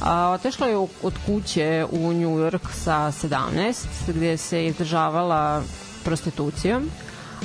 [0.00, 3.74] A, otešla je od kuće u New York sa 17,
[4.08, 5.62] gde se izdržavala
[6.04, 6.90] prostitucijom,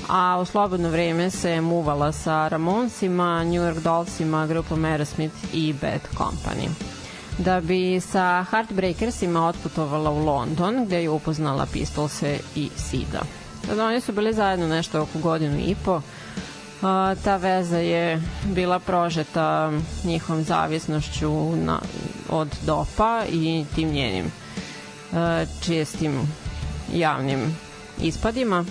[0.09, 6.01] a u slobodno vreme se muvala sa Ramonsima, New York Dollsima, grupom Aerosmith i Bad
[6.17, 6.69] Company.
[7.37, 13.21] Da bi sa Heartbreakersima otputovala u London, gde je upoznala Pistolse i Sida.
[13.67, 16.01] Tada oni su bili zajedno nešto oko godinu i po.
[16.81, 19.71] A, ta veza je bila prožeta
[20.03, 21.79] njihovom zavisnošću na,
[22.29, 24.25] od dopa i tim njenim
[25.13, 26.31] a, čestim
[26.93, 27.55] javnim
[28.01, 28.65] ispadima,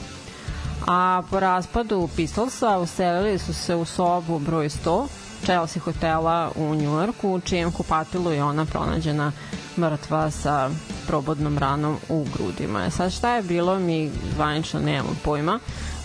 [0.86, 5.06] a po raspadu Pistolsa uselili su se u sobu broj 100
[5.44, 9.32] Chelsea hotela u Njujorku, u čijem kupatilu je ona pronađena
[9.78, 10.70] mrtva sa
[11.06, 12.84] probodnom ranom u grudima.
[12.86, 15.58] E, sad šta je bilo, mi zvanično nemamo pojma,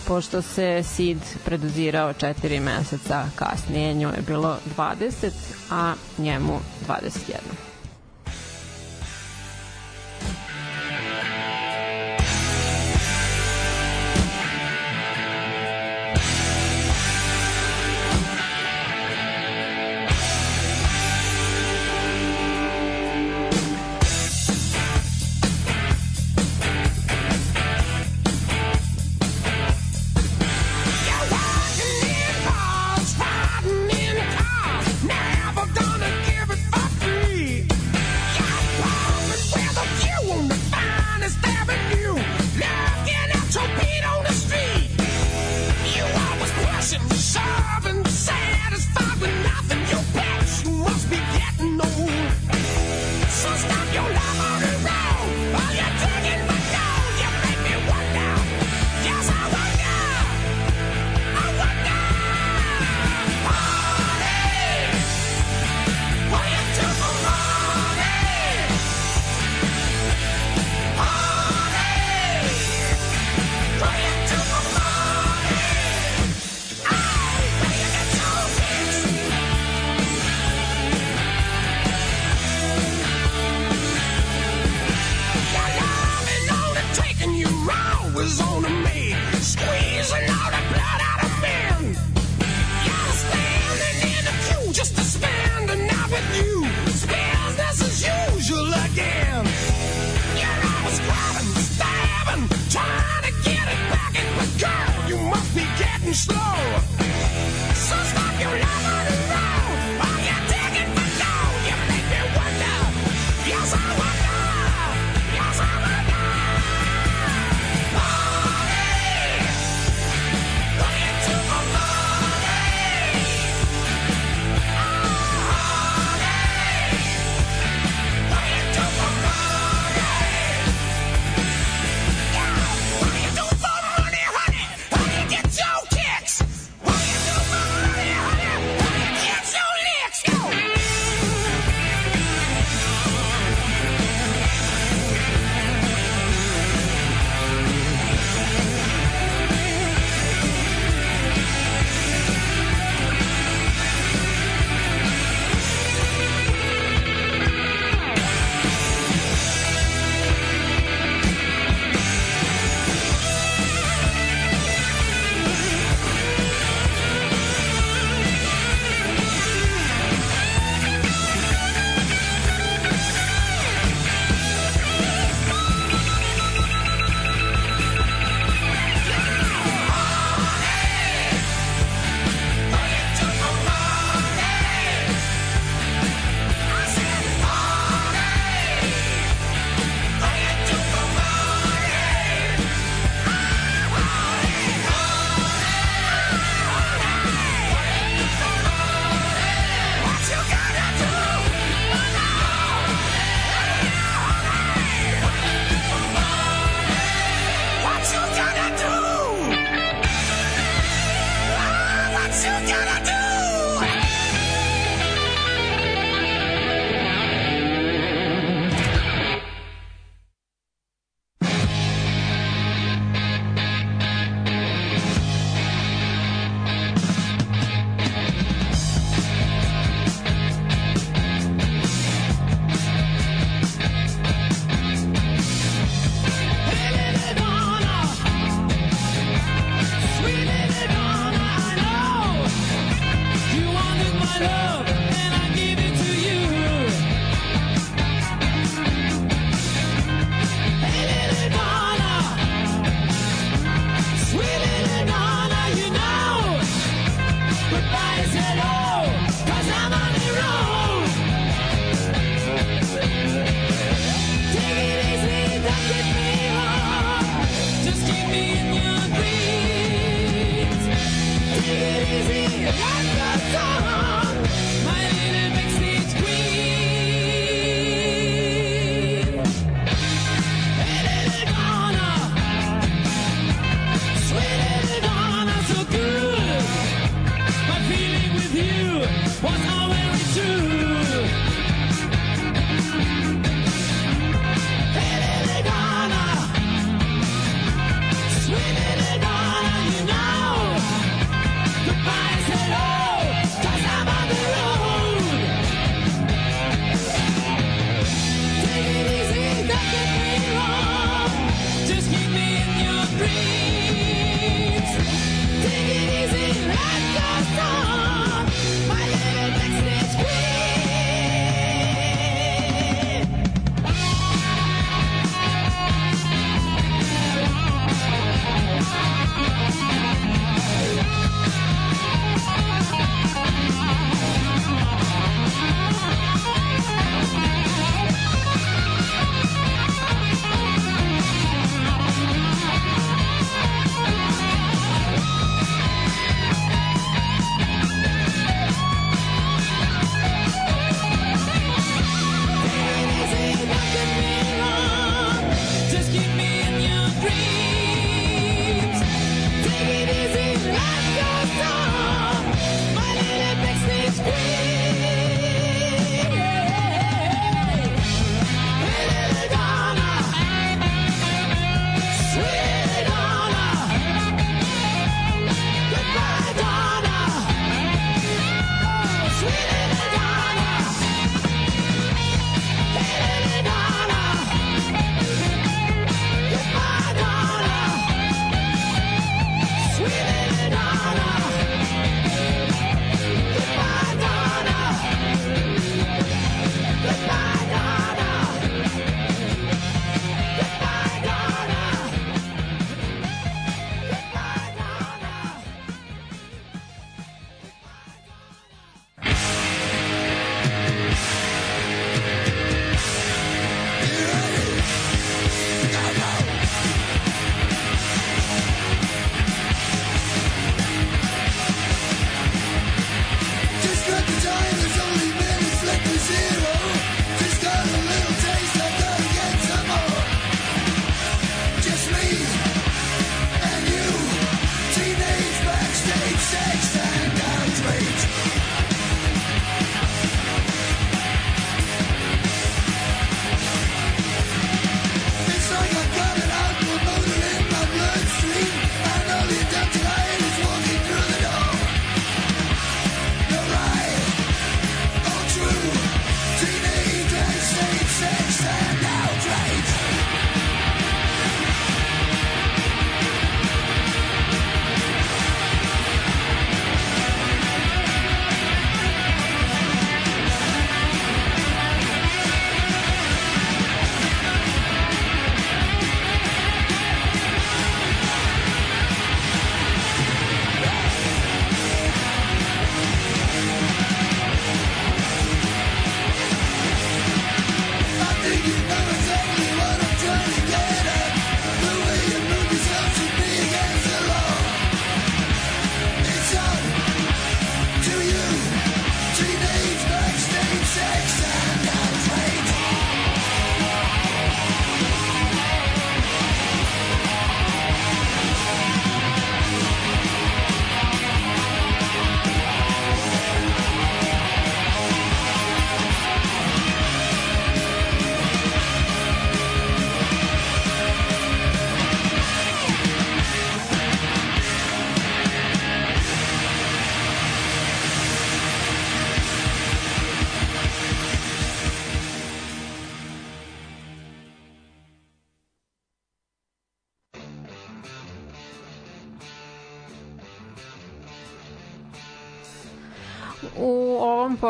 [0.06, 5.30] pošto se Sid predozirao četiri meseca kasnije, njoj je bilo 20,
[5.70, 6.58] a njemu
[6.88, 7.69] 21.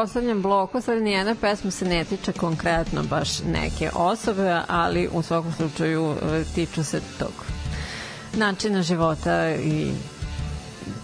[0.00, 5.52] poslednjem bloku sad nijedna pesma se ne tiče konkretno baš neke osobe, ali u svakom
[5.52, 7.32] slučaju e, tiču se tog
[8.36, 9.92] načina života i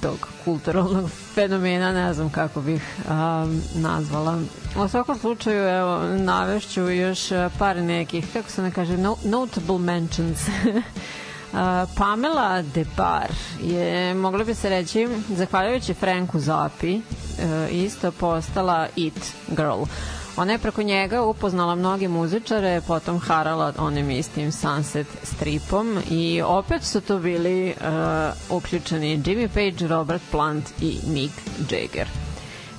[0.03, 4.39] tog kulturalnog fenomena, ne znam kako bih um, nazvala.
[4.85, 7.29] U svakom slučaju, evo, navešću još
[7.59, 10.39] par nekih, kako se ne kaže, no, notable mentions.
[11.97, 13.31] Pamela Debar
[13.63, 17.01] je, mogla bi se reći, zahvaljujući Franku Zapi, e,
[17.71, 19.83] isto postala it girl.
[20.37, 26.83] Ona je preko njega upoznala mnoge muzičare, potom harala onim istim Sunset stripom i opet
[26.83, 27.75] su to bili
[28.51, 31.33] uh, uključeni Jimmy Page, Robert Plant i Mick
[31.71, 32.26] Jagger.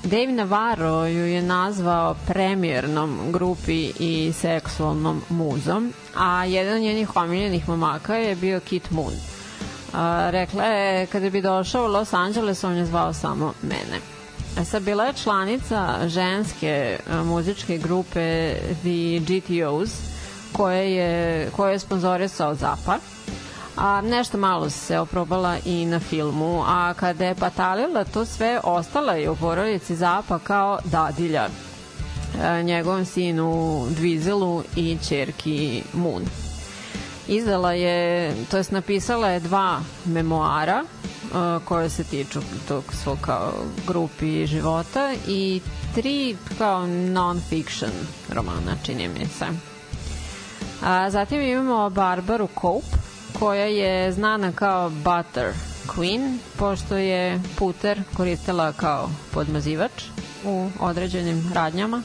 [0.03, 7.69] Dave Navarro ju je nazvao premijernom grupi i seksualnom muzom, a jedan od njenih omiljenih
[7.69, 9.13] momaka je bio Kit Moon.
[9.93, 13.99] A, rekla je, kada bi došao u Los Angeles, on je zvao samo mene.
[14.59, 19.89] E sad, bila je članica ženske muzičke grupe The GTOs,
[20.53, 23.16] koje je, koje je sponzorisao Zapad
[23.77, 29.13] a nešto malo se oprobala i na filmu, a kada je patalila to sve, ostala
[29.13, 31.47] je u porodici Zapa kao dadilja
[32.41, 36.23] e, njegovom sinu Dvizelu i čerki Moon.
[37.27, 43.53] Izdala je, to jest napisala je dva memoara uh, koje se tiču tog svog kao
[43.87, 45.61] grupi života i
[45.95, 47.91] tri kao non-fiction
[48.33, 49.45] romana, čini mi se.
[50.83, 52.96] A, zatim imamo Barbaru Cope,
[53.39, 55.53] koja je znana kao Butter
[55.95, 60.03] Queen, pošto je puter koristila kao podmazivač
[60.45, 62.01] u određenim radnjama.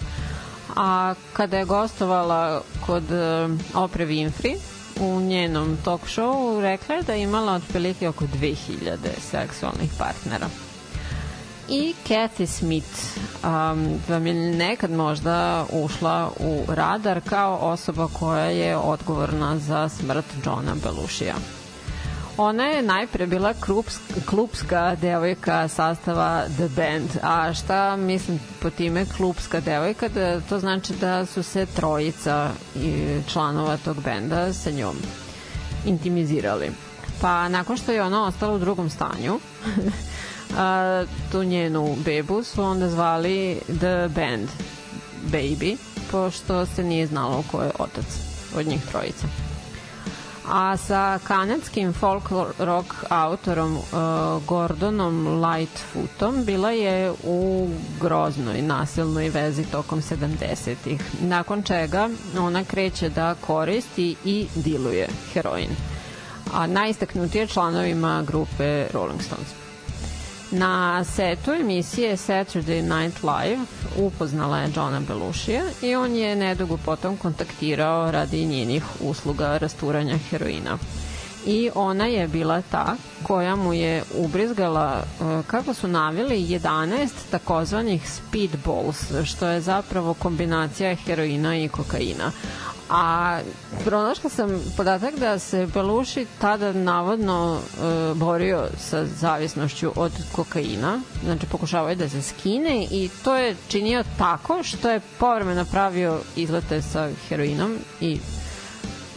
[0.76, 4.56] A kada je gostovala kod uh, Opre Winfrey
[5.00, 10.46] u njenom talk showu, rekla je da je imala otprilike oko 2000 seksualnih partnera
[11.68, 18.76] i Kathy Smith um, vam je nekad možda ušla u radar kao osoba koja je
[18.76, 21.34] odgovorna za smrt Johna Belushija.
[22.36, 27.10] Ona je najpre bila klubska, klubska devojka sastava The Band.
[27.22, 30.08] A šta mislim po time klubska devojka?
[30.08, 32.50] Da, to znači da su se trojica
[33.26, 34.96] članova tog benda sa njom
[35.86, 36.70] intimizirali.
[37.20, 39.40] Pa nakon što je ona ostala u drugom stanju,
[40.58, 44.48] a, tu njenu bebu su onda zvali The Band
[45.32, 45.76] Baby,
[46.10, 48.06] pošto se nije znalo ko je otac
[48.56, 49.26] od njih trojice.
[50.48, 53.82] A sa kanadskim folk rock autorom uh,
[54.46, 57.68] Gordonom Lightfootom bila je u
[58.00, 62.08] groznoj nasilnoj vezi tokom 70-ih, nakon čega
[62.38, 65.70] ona kreće da koristi i diluje heroin.
[66.54, 69.48] A najistaknutije članovima grupe Rolling Stones.
[70.54, 73.60] Na setu emisije Saturday Night Live
[73.96, 80.78] upoznala je Johna Belushija i on je nedugo potom kontaktirao radi njenih usluga rasturanja heroina.
[81.46, 88.10] I ona je bila ta koja mu je ubrizgala, e, kako su navili, 11 takozvanih
[88.10, 92.32] speedballs, što je zapravo kombinacija heroina i kokaina.
[92.94, 93.40] A
[93.84, 101.46] pronašla sam podatak da se Beluši tada navodno e, borio sa zavisnošću od kokaina, znači
[101.46, 106.82] pokušavao je da se skine i to je činio tako što je povremeno pravio izlete
[106.82, 108.18] sa heroinom i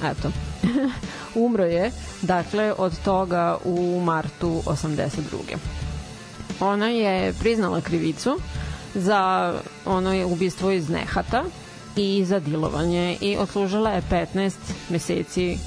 [0.04, 0.32] eto,
[1.46, 1.92] umro je,
[2.22, 5.58] dakle, od toga u martu 82.
[6.60, 8.40] Ona je priznala krivicu
[8.94, 9.54] za
[9.86, 11.44] ono ubistvo iz nehata,
[11.96, 14.54] i za dilovanje i odslužila je 15
[14.90, 15.58] meseci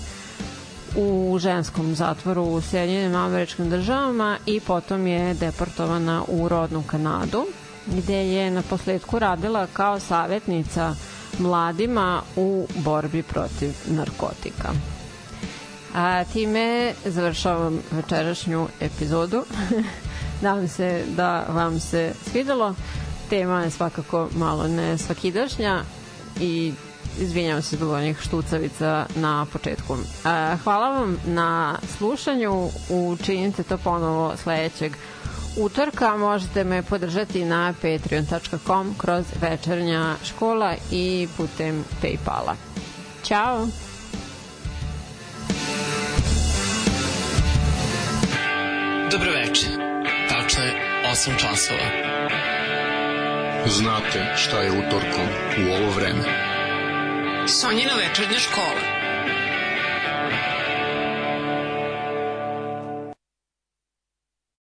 [0.97, 7.47] u ženskom zatvoru u Sjedinjenim američkim državama i potom je deportovana u rodnu Kanadu
[7.87, 10.95] gde je na posledku radila kao savjetnica
[11.39, 14.69] mladima u borbi protiv narkotika.
[15.95, 19.45] A time završavam večerašnju epizodu.
[20.43, 22.75] Nadam se da vam se svidelo.
[23.31, 25.83] Tema je svakako malo ne svakidašnja,
[26.41, 26.73] i
[27.21, 29.97] izvinjavam se zbog onih štucavica na početku.
[30.65, 34.93] Hvala vam na slušanju, učinite to ponovo sledećeg
[35.57, 42.55] utorka, možete me podržati na patreon.com kroz večernja škola i putem Paypala.
[43.25, 43.67] Ćao!
[49.11, 49.67] Dobroveče.
[50.29, 50.73] Tačno je
[51.13, 52.58] 8 časova.
[53.71, 55.29] Znate šta je utorkom
[55.59, 56.25] u ovo vreme.
[57.47, 58.98] Sonjina večernja škola.